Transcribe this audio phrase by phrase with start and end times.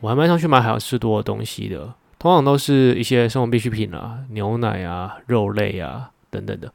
[0.00, 6.72] 我还蛮常去买好吃多的东西的，通常都是一些生活必需品啊，牛奶啊、肉类啊等等的。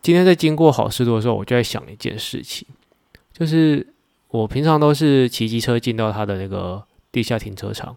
[0.00, 2.66] 今天在经过好事多的时候，我就在想一件事情，
[3.32, 3.86] 就是
[4.28, 6.82] 我平常都是骑机车进到它的那个
[7.12, 7.88] 地下停车场，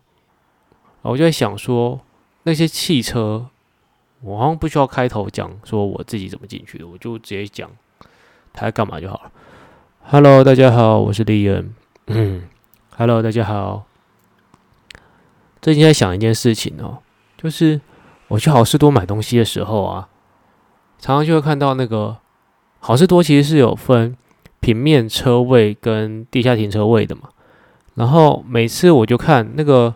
[1.02, 2.02] 然后我就在想说，
[2.44, 3.48] 那些汽车，
[4.22, 7.70] 我好像不需要开头讲说我自己怎么进去的，我就直接讲
[8.52, 9.32] 他在干嘛就好了。
[10.04, 11.74] Hello，大家好，我是李恩。
[12.08, 12.44] 嗯
[12.98, 13.87] ，Hello，大家好。
[15.68, 17.00] 最近在想一件事情哦，
[17.36, 17.82] 就是
[18.30, 20.08] 我去好事多买东西的时候啊，
[20.98, 22.16] 常常就会看到那个
[22.80, 24.16] 好事多其实是有分
[24.62, 27.24] 平面车位跟地下停车位的嘛。
[27.96, 29.94] 然后每次我就看那个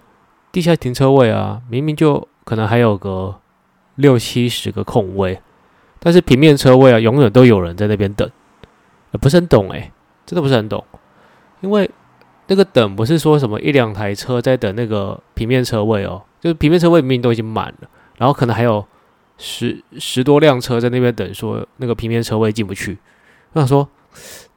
[0.52, 3.40] 地下停车位啊，明明就可能还有个
[3.96, 5.40] 六七十个空位，
[5.99, 8.29] 但是平面车位啊，永远都有人在那边等，
[9.21, 9.93] 不是很懂诶。
[10.26, 10.84] 真的不是很懂，
[11.62, 11.90] 因为
[12.52, 18.85] 那个等不是说什么一两台车在等那个平面车位哦，就是平面车位明明都已经满了，然后可能还有
[19.38, 22.98] 十十多辆车在那边等，说那个平面车位进不去。
[23.54, 23.88] 我想说，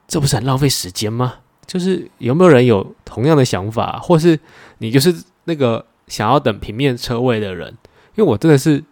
[0.09, 1.35] 这不是很浪费时间吗？
[1.69, 4.37] 就是有没有人有同样的想法，或是
[4.79, 5.15] 你就是
[5.45, 7.69] 那个想要等平面车位的人？
[8.17, 8.83] 因为我真的是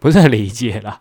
[0.00, 1.00] 不是很理解啦，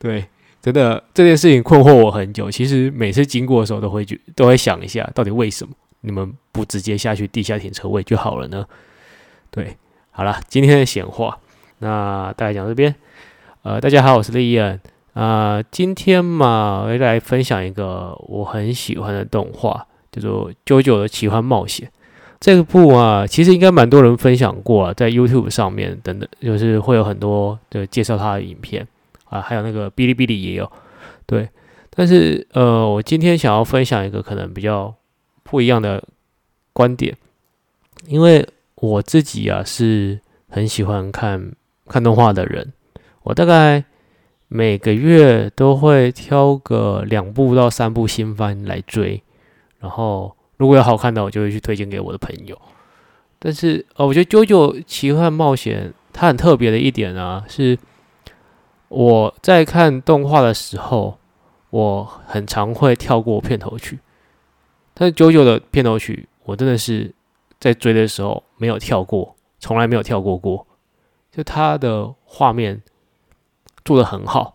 [0.00, 0.26] 对。
[0.60, 2.48] 真的这件事情困惑我很久。
[2.48, 8.66] 其实每次经过的时候，都会觉都会想一下，到底为什么你们不直接下去地下停车位就好了呢？
[9.50, 9.76] 对，
[10.10, 11.38] 好了，今天的闲话，
[11.78, 12.94] 那大家讲这边。
[13.62, 14.80] 呃，大家好，我是丽燕。
[15.14, 21.88] 啊，今天嘛，我来分享一个我很喜欢的动画，叫做《九九的奇幻冒险》。
[22.40, 28.86] 这部啊，其实应该蛮多人分享过，在 YouTube 上面等等，就是会有很多的介绍它的影片。
[29.26, 30.70] 啊，还有那个哔哩哔哩也有，
[31.24, 31.48] 对，
[31.90, 34.92] 但是呃，我今天想要分享一个可能比较
[35.42, 36.02] 不一样的
[36.72, 37.16] 观点，
[38.06, 41.52] 因为我自己啊是很喜欢看
[41.86, 42.72] 看动画的人，
[43.22, 43.84] 我大概
[44.48, 49.22] 每个月都会挑个两部到三部新番来追，
[49.78, 52.60] 然后如果有好看的，我就会去推荐给我的朋友。
[53.38, 57.78] 但是呃，我觉得《JoJo 奇幻冒险》它很特别的一点啊是。
[58.94, 61.16] 我在看动画的时候，
[61.70, 63.98] 我很常会跳过片头曲，
[64.94, 67.12] 但是九九的片头曲，我真的是
[67.58, 70.66] 在追的时候没有跳过，从来没有跳过过。
[71.30, 72.82] 就它的画面
[73.84, 74.54] 做的很好，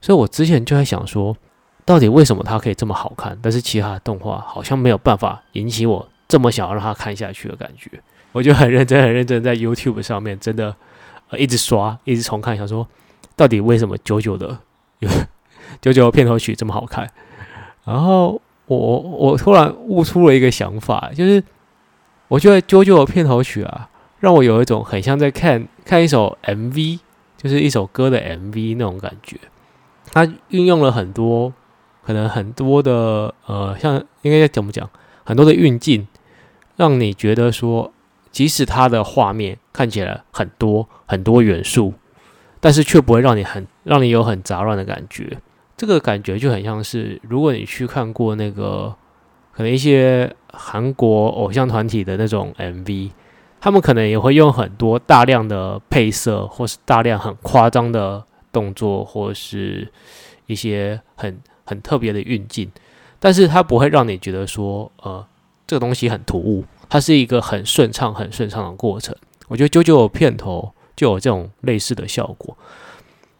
[0.00, 1.36] 所以我之前就在想说，
[1.84, 7.90] 到底为什么它可以这么好看，但是其他的动画好像没有办法引起我这么想要让它看下去的感觉。
[8.32, 10.74] 我就很认真、很认真在 YouTube 上面，真的
[11.30, 12.86] 呃一直刷，一直重看，想说。
[13.38, 14.58] 到底为什么九九的
[15.00, 15.10] 有
[15.82, 17.06] 九九片头曲这么好看？
[17.84, 21.42] 然后我我突然悟出了一个想法，就是
[22.28, 23.88] 我觉得九九的片头曲啊，
[24.20, 26.98] 让我有一种很像在看看一首 MV，
[27.36, 29.36] 就是一首歌的 MV 那种感觉。
[30.12, 31.52] 它运用了很多
[32.04, 34.88] 可能很多的呃，像应该怎么讲，
[35.24, 36.06] 很多的运镜，
[36.76, 37.92] 让你觉得说，
[38.30, 41.94] 即使它的画面看起来很多很多元素。
[42.58, 45.38] 但是却不会让你很让你有很杂乱的感觉，
[45.76, 48.94] 这个感觉就很像是如果你去看过那个
[49.52, 53.10] 可能一些韩国偶像团体的那种 MV，
[53.60, 59.92] 他们可能也会用很多大量的配色，或是大量很夸张的动作，或是
[60.46, 62.70] 一些很很特别的运镜，
[63.18, 65.26] 但是它不会让你觉得说呃
[65.66, 69.14] 这个东西很突兀，它是一个很顺畅很顺畅的过程。
[69.48, 70.72] 我觉得九九片头。
[70.96, 72.56] 就有这种类似的效果，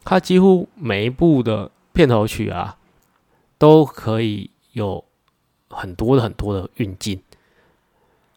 [0.03, 2.77] 它几乎每一部的片头曲啊，
[3.57, 5.03] 都可以有
[5.69, 7.19] 很多的很多的运镜，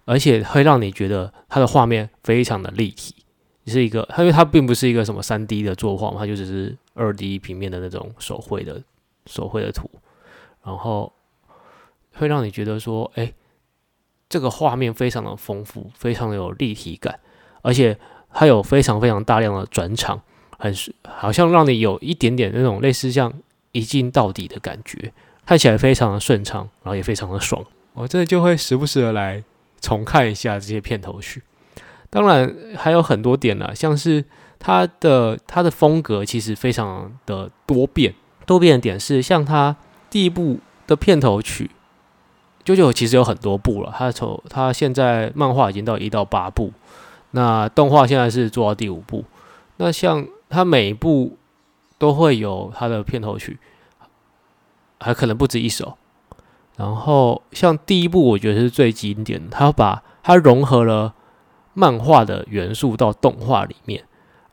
[0.07, 3.15] 而且会让你觉得它的画面非常的立体，
[3.67, 8.83] 是一个它，因为它并不是一个什么三 D 的作画嘛，它就只是二 D 平面的那种手绘的
[9.27, 9.91] 手绘的图，
[10.65, 11.13] 然后
[12.15, 13.33] 会让你觉得说，哎，
[14.29, 17.21] 这个画面非常的丰富，非常的有立体感，
[17.61, 17.99] 而且。
[18.33, 20.23] 它有非常非常大量的转场，
[20.57, 20.73] 很
[21.03, 23.33] 好像让你有一点点那种类似像
[23.73, 25.13] 一镜到底的感觉，
[25.47, 27.65] 看起来非常的顺畅，然后也非常的爽。
[27.95, 29.43] 我真的就会时不时的来
[29.81, 31.43] 重看一下这些片头曲。
[32.09, 34.25] 当然还有很多点呢，像是
[34.59, 38.15] 它的它的风格其实非常的多变。
[38.47, 39.77] 多变的点是，像它
[40.09, 41.71] 第一部的片头曲，
[42.65, 43.95] 九九其实有很多部了。
[43.97, 46.73] 它从它现在漫画已经到一到八部。
[47.31, 49.25] 那动画现在是做到第五部，
[49.77, 51.37] 那像它每一部
[52.01, 53.59] 都会有它的片头曲，
[54.99, 55.99] 还可能不止一首。
[56.79, 61.13] 然后像第一部，我觉得是最经典的，它把它融合了
[61.75, 64.03] 漫画的元素到动画里面。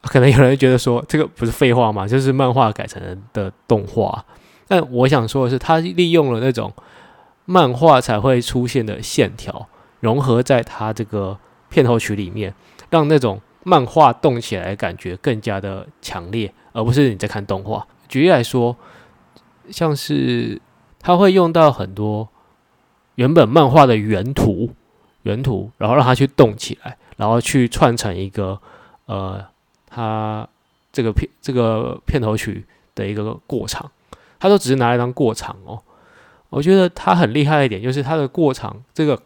[0.01, 2.05] 可能有人觉得说这个不是废话吗？
[2.05, 3.01] 就是漫画改成
[3.31, 4.25] 的动画。
[4.67, 6.73] 但我想说的是，他利用了那种
[7.45, 9.69] 漫画才会出现的线条，
[10.01, 11.39] 融合在他这个
[11.69, 12.53] 片头曲里面，
[12.89, 17.87] 让那种漫画动起来感觉更加的强烈，而不是你在看动画。
[18.07, 18.77] 举例来说，
[19.71, 20.61] 像是
[20.99, 22.29] 他会用到很多
[23.15, 24.69] 原本漫画的原图，
[25.23, 28.61] 原图，然后让它去动起来，然后去串成一个
[29.07, 29.43] 呃，
[29.87, 30.47] 他
[30.91, 32.63] 这个片这个片头曲
[32.93, 33.89] 的一个过场，
[34.39, 35.81] 他都只是拿来当过场哦。
[36.49, 39.19] 我觉得他很厉害一点，就是他的过场这个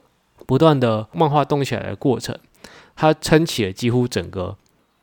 [0.48, 2.33] 不断的漫画动起来的过程，
[2.95, 4.56] 他撑起了几乎整个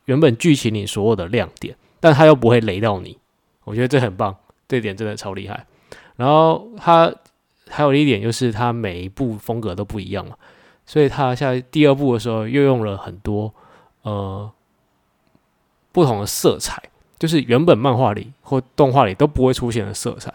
[0.05, 3.17] 原本剧情里所有的亮点，但他又不会雷到你。
[3.63, 4.35] 我觉得这很棒，
[4.67, 5.65] 这点真的超厉害。
[6.15, 7.13] 然后他
[7.69, 10.35] 还有一点就是，他每一部风格都不一样嘛，
[10.85, 13.53] 所以他在第二部的时候又用了很多
[14.01, 14.51] 呃
[15.91, 16.81] 不同的色彩，
[17.19, 20.33] 就是原本漫画里或动画里都不会出现的色彩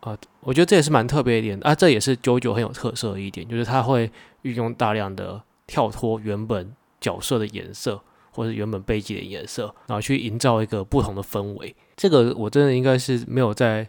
[0.00, 0.16] 啊。
[0.40, 4.10] 我觉得这也是蛮特别一点啊，这也是九九很有特色的一点，就是他会
[4.42, 8.02] 运用大量的跳脱原本角色的颜色。
[8.32, 11.74] 或者原本背景的颜色，然后去营造一个不同的氛围。
[11.94, 13.86] 这个我真的应该是没有在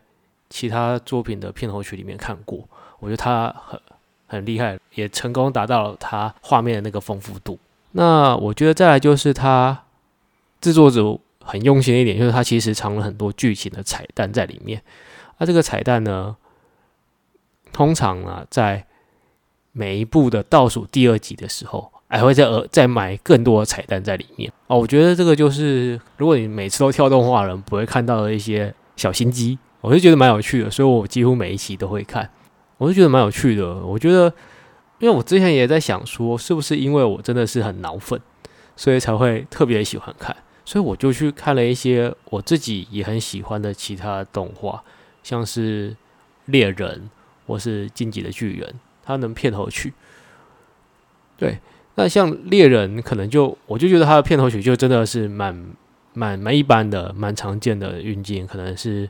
[0.49, 2.67] 其他作品的片头曲里面看过。
[2.99, 3.79] 我觉得他很
[4.27, 7.57] 很厉害，也成功达到了他画面的那个丰富度。
[7.93, 9.85] 那我觉得再来就是他
[10.59, 14.83] 制作组很用心的一点，就是他其实藏了很多剧情的彩蛋在里面。
[15.37, 16.35] 那这个彩蛋呢，
[17.71, 18.85] 通常啊，在
[19.71, 21.92] 每一部的倒数第二集的时候。
[22.13, 32.29] 还会再额再买更多的彩蛋在里面哦，我觉得这个就是如果你每次都跳动画人不会看到的一些小心机，我就觉得蛮有趣的，所以我几乎每一期都会看，
[32.77, 33.73] 我就觉得蛮有趣的。
[33.77, 34.31] 我觉得，
[34.99, 38.21] 因为我之前也在想说，是不是因为我真的是很脑粉，
[38.75, 44.83] 所以才会特别喜欢看，所以我就去看了一些我自己也很喜欢的其他动画，
[45.23, 45.97] 像是
[46.45, 47.09] 猎人
[47.47, 49.91] 或是晋级的巨人，他能片头曲，
[51.37, 51.57] 对。
[51.95, 55.55] 那像猎人，可能就我就觉得他的片头曲就真的是蛮
[56.13, 59.07] 蛮蛮一般的，蛮常见的运镜，可能是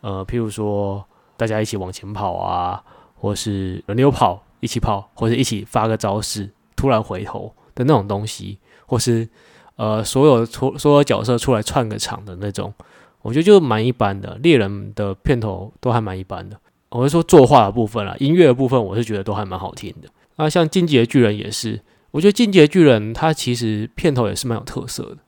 [0.00, 1.04] 呃，譬如说
[1.36, 2.82] 大家一起往前跑啊，
[3.14, 9.28] 或是轮流跑，一起跑，或者一起发个招式，突然回头的那种东西，或是
[9.76, 12.74] 呃，所有出所有角色出来串个场的那种，
[13.22, 14.36] 我觉得就蛮一般的。
[14.42, 16.58] 猎人的片头都还蛮一般的。
[16.88, 20.08] 我是说作画的部分啦，音乐的部分，我是觉得都还蛮好听的。
[20.34, 21.80] 那像进击的巨人也是。
[22.14, 25.18] 我觉得《进阶巨人》它其实片头也是蛮有特色的，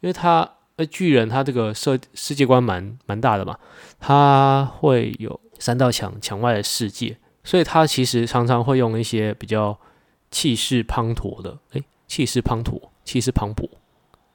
[0.00, 3.58] 因为它呃巨人它这个设世界观蛮蛮大的嘛，
[3.98, 9.78] 它会有三道墙墙外的世界，所以它其实常常会用一些比较
[10.30, 13.68] 气势滂沱的，诶，气势滂沱，气势磅礴，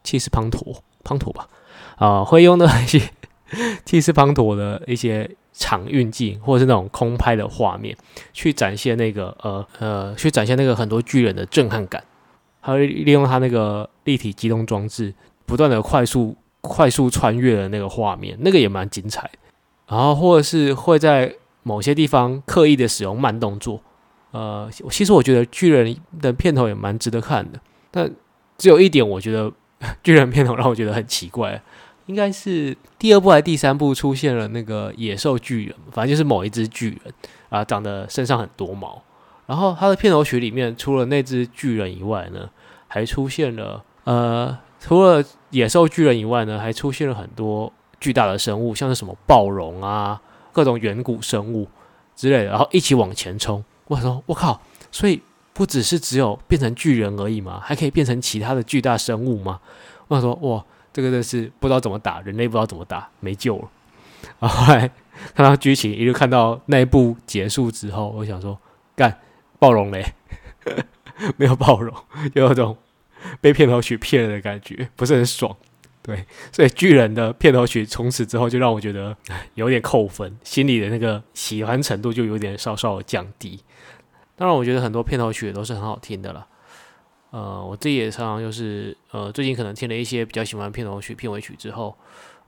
[0.04, 1.50] 气势滂沱，滂沱吧，
[1.96, 3.02] 啊，会用 的一些
[3.84, 5.36] 气势滂沱的一些。
[5.58, 7.96] 场运镜或者是那种空拍的画面，
[8.34, 12.04] 去展现那个呃呃，去展现那个很多巨人的震撼感，
[12.60, 15.14] 还会利用它那个立体机动装置，
[15.46, 19.30] 不断的快速快速穿越的那个画面，那个也蛮精彩。
[19.88, 21.34] 然后或者是会在
[21.64, 23.82] 某些地方刻意的使用慢动作，
[24.32, 27.60] 呃，其实我觉得巨人的片头也蛮值得看的，
[27.92, 28.12] 但
[28.58, 29.52] 只有一点，我觉得
[30.04, 31.62] 巨人片头让我觉得很奇怪。
[32.08, 37.14] 应该是第二部还是第三部出现了那个野兽巨人，反正就是某一只巨人
[37.50, 39.02] 啊，长得身上很多毛。
[39.48, 42.50] 然后他的片头曲里面，除了那只巨人以外呢，
[42.88, 50.22] 还出现了呃，除了野兽巨人以外呢，还出现了很多巨大的生物，像是什么暴龙啊，
[50.52, 51.68] 各种远古生物
[52.16, 53.64] 之类的，然后一起往前冲。
[53.88, 55.22] 我想说我靠，所以
[55.54, 57.60] 不只是只有变成巨人而已吗？
[57.64, 59.60] 还可以变成其他的巨大生物吗？
[60.08, 60.64] 我想说哇。
[60.96, 63.70] 这个的是不知道怎么打，人类不知道怎么打，没救了。
[64.40, 64.90] 然后来
[65.34, 68.58] 看到剧情，一路看到那一部结束之后，我想说，
[68.96, 69.20] 干
[69.60, 70.14] 暴龙嘞，
[71.36, 71.94] 没有暴龙，
[72.34, 72.78] 有种
[73.42, 75.54] 被片头曲骗了的感觉，不是很爽。
[76.02, 79.18] 对，所以巨人的片头曲从此之后就让我觉得
[79.56, 83.60] 有点扣分，心里的那个喜欢程度就有点稍稍降低。
[84.38, 86.48] 当然，我觉得很多片头曲也都是很好听的了。
[87.36, 91.94] 呃，我自己也常常就是呃，最近可能听了一些比较喜欢片头曲、片尾曲之后，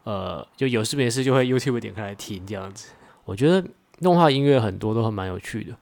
[0.06, 2.92] 呃，就有事没事就会 YouTube 点开来听这样子。
[3.26, 3.62] 我觉得
[4.02, 5.76] 动画音乐很多都很蛮有趣的，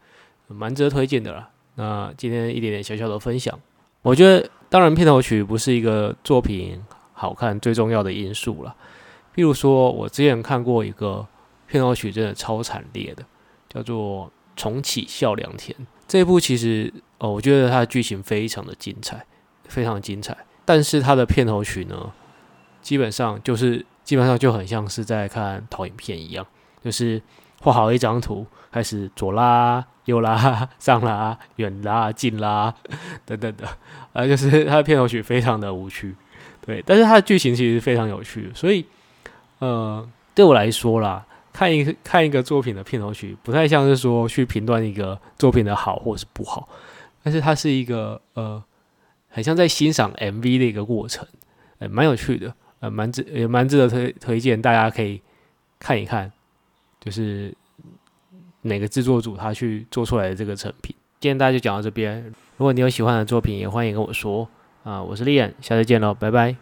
[0.48, 1.48] 蛮值得推荐的啦。
[1.76, 3.60] 那今天一点点小小的分享，
[4.02, 6.82] 我觉得当然片头曲不是一个作品
[7.14, 8.76] 好看最重要的因素了。
[9.36, 11.28] 譬如说，我之前看过一个
[11.68, 13.24] 片头曲，真的超惨烈的，
[13.70, 16.92] 叫做《重启笑良田》这一部，其实。
[17.32, 19.26] 我觉得它的剧情非常的精彩，
[19.68, 20.36] 非常精彩。
[20.66, 22.12] 但是它的片头曲呢，
[22.82, 26.46] 基本上就是基本上就很像是在看投影片一样，
[26.84, 27.22] 就是
[27.62, 32.74] 画好一张图，开始左拉右拉 上拉远拉近拉
[33.26, 33.68] 等等的，
[34.14, 36.16] 啊，就是它的片头曲非常的无趣，
[36.66, 38.86] 对，但是它的剧情其实非常有趣，所以
[39.60, 46.68] 呃，对我来说啦，看一看一个作品的片头曲，不太像是说去评断一个作品的好或是不好，
[47.26, 48.64] 但是它是一个呃。
[49.28, 51.28] 很像在欣赏 MV 的一个过程，
[51.80, 55.22] 呃，蛮有趣的，呃，蛮值也蛮值得推推荐，大家可以
[55.78, 56.32] 看一看，
[57.02, 57.54] 就是
[58.62, 60.96] 哪个制作组他去做出来的这个成品。
[61.20, 62.24] 今天大家就讲到这边，
[62.56, 64.48] 如果你有喜欢的作品，也欢迎跟我说
[64.86, 66.56] 啊，我是丽安，下次见喽，拜拜。